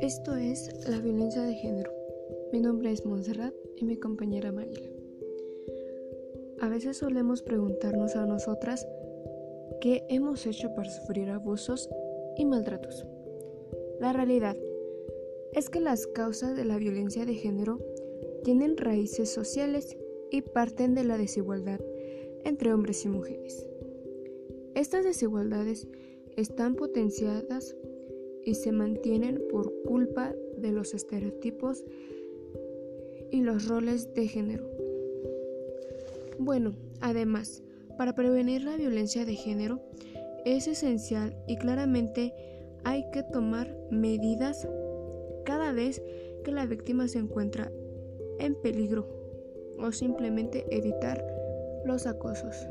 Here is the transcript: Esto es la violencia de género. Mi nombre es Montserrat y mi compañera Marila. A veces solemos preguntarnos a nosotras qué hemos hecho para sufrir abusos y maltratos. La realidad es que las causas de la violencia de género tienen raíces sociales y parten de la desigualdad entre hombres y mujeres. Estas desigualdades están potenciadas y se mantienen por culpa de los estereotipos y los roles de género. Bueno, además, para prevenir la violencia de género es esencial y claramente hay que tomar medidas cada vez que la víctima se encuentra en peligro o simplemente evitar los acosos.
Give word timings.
Esto 0.00 0.36
es 0.36 0.88
la 0.88 1.00
violencia 1.00 1.42
de 1.42 1.54
género. 1.54 1.92
Mi 2.52 2.60
nombre 2.60 2.92
es 2.92 3.04
Montserrat 3.04 3.52
y 3.76 3.84
mi 3.84 3.96
compañera 3.96 4.52
Marila. 4.52 4.88
A 6.60 6.68
veces 6.68 6.98
solemos 6.98 7.42
preguntarnos 7.42 8.14
a 8.14 8.24
nosotras 8.24 8.86
qué 9.80 10.04
hemos 10.08 10.46
hecho 10.46 10.72
para 10.76 10.88
sufrir 10.88 11.30
abusos 11.30 11.90
y 12.36 12.44
maltratos. 12.44 13.04
La 13.98 14.12
realidad 14.12 14.56
es 15.52 15.68
que 15.68 15.80
las 15.80 16.06
causas 16.06 16.56
de 16.56 16.64
la 16.64 16.78
violencia 16.78 17.26
de 17.26 17.34
género 17.34 17.80
tienen 18.44 18.76
raíces 18.76 19.32
sociales 19.32 19.96
y 20.30 20.42
parten 20.42 20.94
de 20.94 21.02
la 21.02 21.18
desigualdad 21.18 21.80
entre 22.44 22.72
hombres 22.72 23.04
y 23.04 23.08
mujeres. 23.08 23.66
Estas 24.76 25.04
desigualdades 25.04 25.88
están 26.36 26.76
potenciadas 26.76 27.74
y 28.48 28.54
se 28.54 28.72
mantienen 28.72 29.42
por 29.50 29.70
culpa 29.82 30.34
de 30.56 30.72
los 30.72 30.94
estereotipos 30.94 31.84
y 33.30 33.42
los 33.42 33.68
roles 33.68 34.14
de 34.14 34.26
género. 34.26 34.66
Bueno, 36.38 36.72
además, 37.02 37.62
para 37.98 38.14
prevenir 38.14 38.64
la 38.64 38.76
violencia 38.76 39.26
de 39.26 39.34
género 39.34 39.82
es 40.46 40.66
esencial 40.66 41.36
y 41.46 41.56
claramente 41.58 42.32
hay 42.84 43.10
que 43.10 43.22
tomar 43.22 43.76
medidas 43.90 44.66
cada 45.44 45.72
vez 45.72 46.02
que 46.42 46.50
la 46.50 46.64
víctima 46.64 47.06
se 47.06 47.18
encuentra 47.18 47.70
en 48.38 48.54
peligro 48.54 49.06
o 49.78 49.92
simplemente 49.92 50.64
evitar 50.70 51.22
los 51.84 52.06
acosos. 52.06 52.66